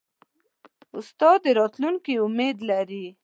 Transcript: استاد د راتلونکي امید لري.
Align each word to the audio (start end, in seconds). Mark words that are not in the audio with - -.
استاد 0.97 1.39
د 1.45 1.47
راتلونکي 1.59 2.13
امید 2.25 2.57
لري. 2.69 3.05